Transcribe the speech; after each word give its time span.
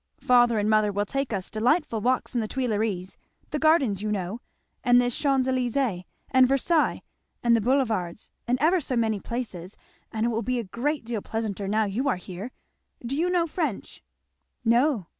"Father 0.23 0.57
and 0.57 0.67
mother 0.67 0.91
will 0.91 1.05
take 1.05 1.31
us 1.31 1.51
delightful 1.51 2.01
walks 2.01 2.33
in 2.33 2.41
the 2.41 2.47
Tuileries, 2.47 3.19
the 3.51 3.59
gardens 3.59 4.01
you 4.01 4.11
know, 4.11 4.41
and 4.83 4.99
the 4.99 5.11
Champs 5.11 5.47
Elysées, 5.47 6.05
and 6.31 6.47
Versailles, 6.47 7.03
and 7.43 7.55
the 7.55 7.61
Boulevards, 7.61 8.31
and 8.47 8.57
ever 8.59 8.79
so 8.79 8.95
many 8.95 9.19
places; 9.19 9.77
and 10.11 10.25
it 10.25 10.29
will 10.29 10.41
be 10.41 10.57
a 10.57 10.63
great 10.63 11.05
deal 11.05 11.21
pleasanter 11.21 11.67
now 11.67 11.85
you 11.85 12.09
are 12.09 12.15
here. 12.15 12.49
Do 13.05 13.15
you 13.15 13.29
know 13.29 13.45
French?" 13.45 14.01
"No." 14.65 15.05